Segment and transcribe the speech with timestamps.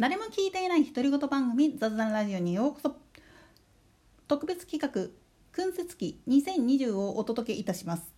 [0.00, 2.96] 誰も聞いていない独り言番組雑談ラジオにようこそ。
[4.28, 5.10] 特別企画
[5.52, 8.10] 君節期2020をお届けいたします。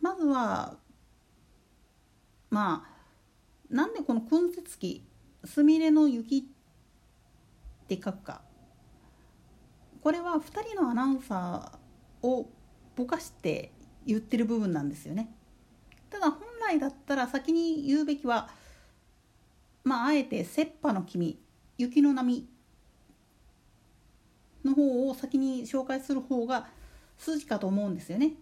[0.00, 0.76] まずは
[2.50, 5.06] まあなんでこの君節期
[5.44, 8.40] すみれの雪って書くか。
[10.02, 12.50] これは2人のアナウンサーを
[12.96, 13.70] ぼかして
[14.04, 15.32] 言ってる部分なんですよね。
[16.10, 16.37] ただ
[16.68, 18.50] 来だったら先に言うべきは
[19.84, 21.38] まああえて「切羽の君」
[21.78, 22.46] 「雪の波」
[24.64, 26.68] の方を先に紹介する方が
[27.16, 28.34] 筋かと思うんですよね。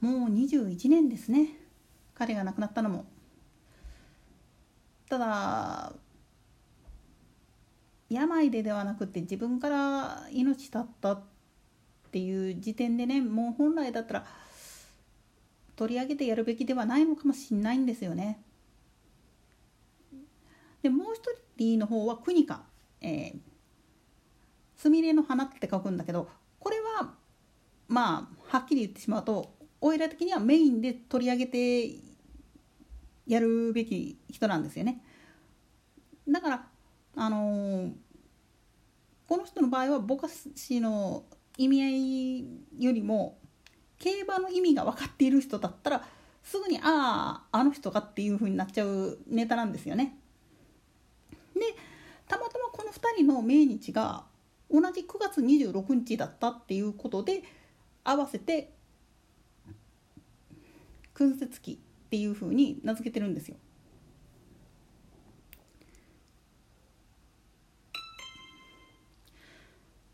[0.00, 1.56] もう21年ですね
[2.14, 3.06] 彼が亡くなったのも。
[5.08, 5.92] ただ
[8.08, 11.22] 病でではなくて自分から命絶ったっ
[12.10, 14.26] ていう時点でねもう本来だったら
[15.76, 18.42] 取り上げてやるべきではないのかもしれないんですよね。
[20.82, 21.22] でもう一
[21.56, 22.64] 人の方は「国か」
[23.00, 23.40] えー
[24.76, 27.14] 「すみれの花」って書くんだけどこれは
[27.88, 31.98] まあはっきり言ってしまうとおいら的にはメインで取り上げて
[33.26, 35.02] やるべき人なんですよね。
[36.28, 36.68] だから
[37.14, 37.92] あのー、
[39.28, 41.24] この人の場合はぼかしの
[41.58, 43.38] 意味合いよりも
[44.02, 46.04] 競馬の意味が分かっている人だったら
[46.42, 50.18] すぐにあああの人かっていう風になっちゃうネタなんですよね。
[51.54, 51.60] で
[52.26, 54.24] たまたまこの2人の命日が
[54.68, 57.44] 同じ9月26日だったっていうことで
[58.02, 58.72] 合わせて
[61.14, 63.56] 君節期っていう風に名付けてるんですよ。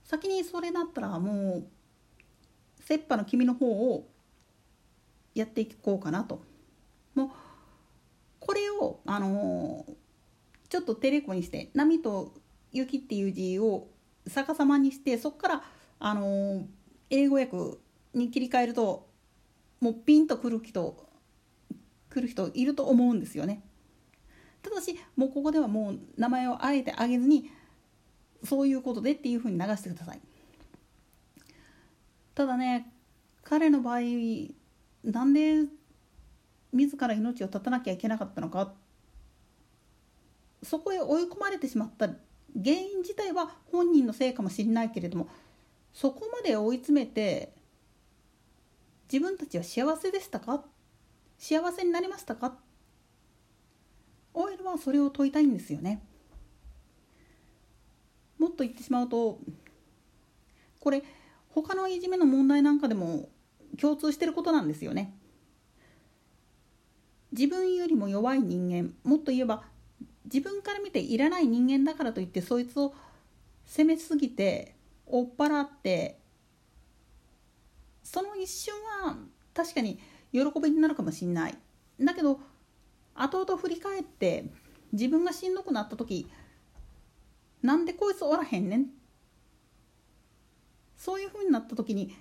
[0.04, 1.77] 先にそれだったらもう
[2.88, 4.08] 切羽の君の方を
[5.34, 6.40] やっていこうかなと。
[7.14, 7.30] もう
[8.40, 9.84] これをあの、
[10.70, 12.32] ちょっとテレコにして波と
[12.72, 13.88] 雪っていう字を
[14.26, 15.64] 逆さまにしてそこから
[15.98, 16.66] あの、
[17.10, 17.76] 英語訳
[18.14, 19.06] に切り替えると
[19.80, 21.06] もうピンとくる人
[22.08, 23.62] 来る人いると思うんですよね。
[24.62, 27.50] ただしもうここではもう名前をあえてあげずに
[28.44, 30.20] そういうことでっていうふうに流してください。
[32.38, 32.86] ただね
[33.42, 33.98] 彼の場合
[35.02, 35.64] なんで
[36.72, 38.74] 自ら命を絶たなきゃいけなかったのか
[40.62, 42.16] そこへ追い込まれてしまった原
[42.76, 45.28] 因自体は本人のせいかもしれないけれども
[45.92, 47.52] そこまで追い詰めて
[49.12, 50.62] 自分たちは幸せでしたか？
[51.38, 52.54] 幸せになりましたか
[54.32, 56.00] ？OL はそれを問いたいんですよね。
[58.38, 59.40] もっと言ってしまうと
[60.78, 61.02] これ
[61.62, 63.28] 他のいじめの問題なんかでも
[63.80, 65.14] 共通してることなんですよね。
[67.32, 69.64] 自分よりも弱い人間もっと言えば
[70.24, 72.94] 自分から見ていらない人間だからといってそいつを
[73.66, 74.74] 責めすぎて
[75.06, 76.18] 追っ払って
[78.02, 79.16] その一瞬は
[79.52, 79.98] 確かに
[80.32, 81.58] 喜びになるかもしんない
[82.00, 82.40] だけど
[83.14, 84.46] 後々振り返って
[84.92, 86.30] 自分がしんどくなった時
[87.62, 88.86] なんでこいつおらへんねん
[90.98, 92.14] そういうふうになった時に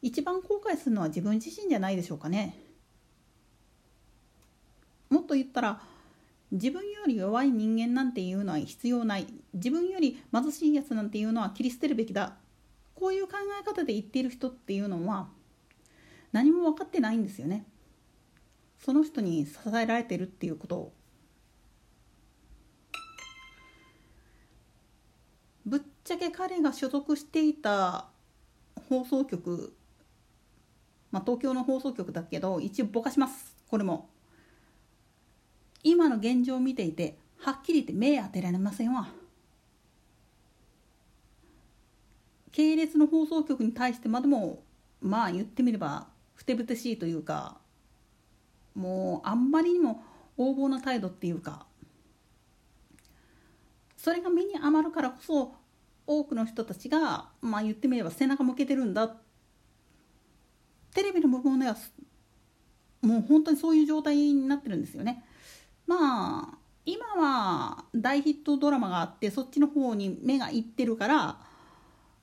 [0.00, 2.56] 一番後悔するのは自分自身じゃないでしょうかね。
[5.10, 5.80] もっと言ったら
[6.50, 12.34] 自分より弱い人間なんていうのは必要ない自分より貧しいやつなんていうのは切り捨てるべきだ
[12.94, 15.28] こういう考え方で言っている人っていうのは
[16.32, 17.66] 何も分かってないんですよね。
[18.78, 20.92] その人に支えられてるっていうことを。
[25.64, 28.11] ぶっちゃけ彼が所属していた
[28.92, 29.72] 放送局
[31.10, 33.56] まあ東京の放送局だけど一応ぼかします。
[33.68, 34.10] これも。
[35.82, 39.08] 今の現状を見ていてはっきり言って目当てられませんわ。
[42.50, 44.62] 系列の放送局に対してまでも
[45.00, 47.56] まあ言ってみればふてぶてしいというか
[48.74, 50.02] もうあんまりにも
[50.36, 51.64] 横暴な態度っていうか
[53.96, 55.54] それが目に余るからこそ
[56.18, 59.16] 多くの人たちが、まあ、言ってみれば背中向けてるんだ
[60.94, 61.76] テレビの部分では
[63.00, 65.24] もう本当にそういう状態になってるんですよね。
[65.86, 71.38] まあ今は大ヒットドラマがあってそっちの方に目がいってるから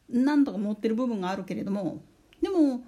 [0.09, 2.01] 何とか持ってる部分があるけれども
[2.41, 2.81] でも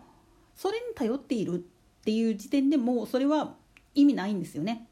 [0.56, 1.58] それに頼っているっ
[2.04, 3.56] ていう時点でもうそれは
[3.96, 4.88] 意味ないんですよね。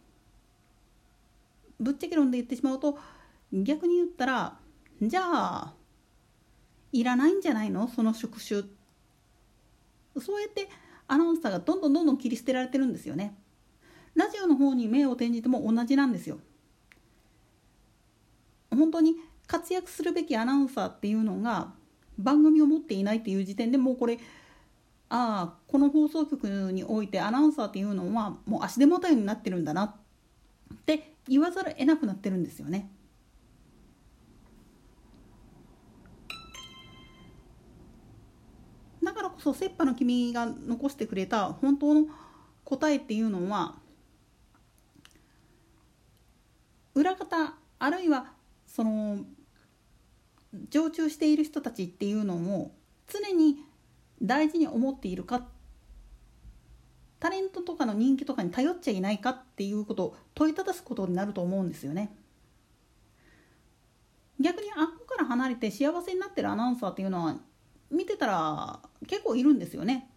[1.79, 2.97] ぶっちゃけ論で言ってしまうと
[3.53, 4.57] 逆に言ったら
[5.01, 5.73] じゃあ
[6.91, 7.87] いらないんじゃないの？
[7.87, 8.63] その職種
[10.19, 10.67] そうやって
[11.07, 13.35] アナウンサーがどんどんどんどん切り捨てられてるんですよね
[14.15, 16.39] ラジオの方に目を転じても同じなんですよ。
[18.71, 19.15] 本当に
[19.47, 21.73] 活躍するべきアナウンサーっていうのが
[22.17, 24.19] 番組を持っていないっていう時点でもうこれ
[25.09, 29.95] ああこの放送局においてアナウンサーっていうのはもう足手まといになってるんだなっ
[30.85, 32.91] て言わざるを得なくなってるんですよね。
[39.39, 42.07] こそ切羽の君が残してくれた本当の
[42.65, 43.75] 答えっていうのは
[46.93, 48.33] 裏方あるいは
[48.67, 49.19] その
[50.69, 52.73] 常駐している人たちっていうのも
[53.07, 53.63] 常に
[54.21, 55.47] 大事に思っているか
[57.21, 62.13] タレントとかの人気とかに頼っちゃいないかっていうことを問いただすことになると思うんですよね。
[64.39, 67.35] 逆にあっこから離れて幸せになってるアナウンサーっていうのは
[67.91, 70.09] 見てたら結構いるんですよね。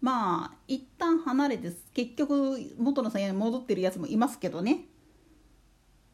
[0.00, 4.86] まあ一旦離れて結局元のさやに戻ってるやつもいますけどね。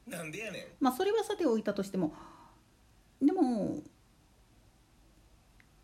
[0.06, 2.14] なんでやねんまあそれはさておいたとしても
[3.20, 3.82] でも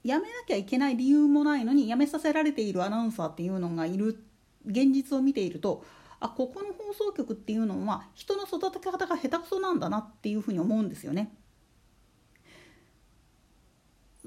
[0.05, 4.25] 辞めなきゃいけない理由もないのに辞めさせられているアナウンサーっていうのがいる
[4.67, 5.85] 現実を見ていると
[6.21, 11.35] あここの放送局っていうのは人の育て方が下手くそなんだなっていうふうに思うんですよね。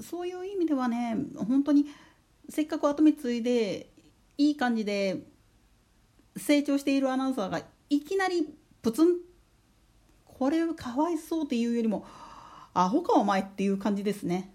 [0.01, 1.85] そういう意味ではね本当に
[2.49, 3.89] せっかく後目継いで
[4.37, 5.23] いい感じで
[6.37, 9.17] 成長しているアナウンサーがいきなりプツン
[10.25, 12.05] これかわいそうっていうよりも
[12.73, 14.51] アホかお前っていう感じですね。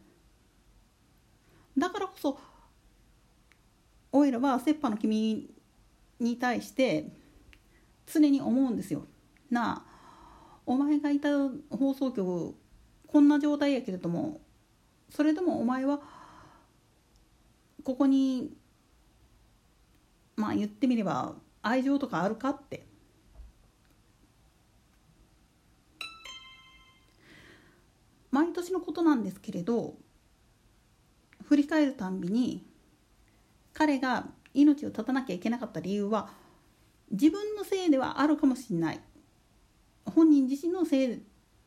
[1.78, 2.38] だからこそ
[4.12, 5.48] おいらは切羽の君
[6.18, 7.08] に対して
[8.06, 9.06] 常に思うんですよ。
[9.50, 11.30] なあお前がいた
[11.70, 12.54] 放送局
[13.06, 14.40] こんな状態やけれども
[15.10, 16.00] それでもお前は
[17.84, 18.52] ここに
[20.36, 22.86] まあ言ってみれば愛情とかあるかって。
[28.30, 29.96] 毎年のことなんですけれど
[31.44, 32.64] 振り返るたんびに
[33.72, 36.30] 彼が命を絶たなきゃいけなかった理由は
[37.10, 39.00] 自分のせいではあるかもしれない。
[40.06, 41.22] 本人自身のせい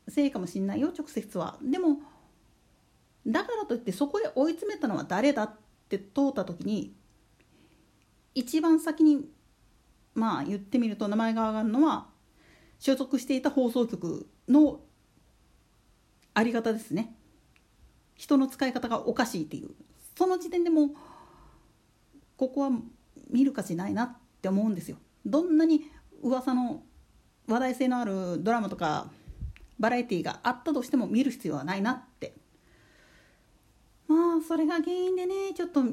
[0.08, 1.58] せいかもしれないよ直接は。
[1.62, 1.98] でも
[3.26, 5.56] だからといってそこへ追い詰めたのは誰だっ
[5.90, 6.94] て問うた時に
[8.36, 9.26] 一番先に
[10.14, 12.08] まあ言ってみると名前が挙がるのは
[12.80, 14.82] 所属していた放送局の
[16.34, 17.16] あり方ですね。
[18.16, 19.70] 人の使い方がおかしいっていう。
[20.18, 20.90] その時点でも
[22.38, 22.72] ここは
[23.30, 24.98] 見る価値ないなって思うんですよ。
[25.26, 25.90] どんなに
[26.22, 26.84] 噂の
[27.48, 29.10] 話題性のあるドラマとか
[29.80, 32.34] バラエティーがあったとしても見る必要はないなって。
[34.08, 35.84] まあそれが原因でねちょっと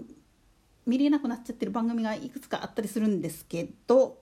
[0.86, 4.18] 見れなくなっちゃってる番組がいくつかあったりするんですけど。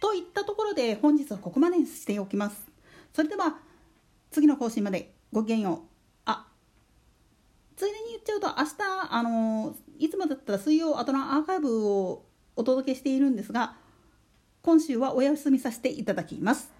[0.00, 2.66] といったところで本日はここまでにしておきます。
[3.14, 3.56] それでは
[4.30, 5.78] 次の更新までごきげんよう。
[6.26, 6.46] あ
[7.74, 8.74] ついでに言っちゃうと明日
[9.10, 13.76] あのいつもだったら水曜後のアーカイブをお届けしているんですが
[14.60, 16.73] 今週はお休みさせていただきます。